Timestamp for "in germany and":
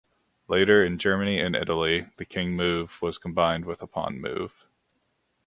0.83-1.55